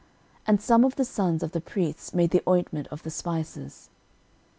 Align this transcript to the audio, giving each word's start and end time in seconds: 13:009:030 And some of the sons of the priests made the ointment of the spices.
13:009:030 0.39 0.41
And 0.47 0.61
some 0.61 0.83
of 0.83 0.95
the 0.95 1.05
sons 1.05 1.43
of 1.43 1.51
the 1.51 1.61
priests 1.61 2.11
made 2.11 2.31
the 2.31 2.41
ointment 2.49 2.87
of 2.87 3.03
the 3.03 3.11
spices. 3.11 3.91